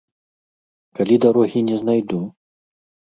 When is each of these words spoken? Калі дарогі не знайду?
Калі 0.99 1.15
дарогі 1.25 1.59
не 1.71 1.75
знайду? 1.85 2.21